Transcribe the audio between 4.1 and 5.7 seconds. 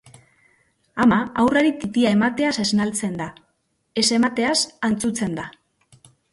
emateaz antzutzen da.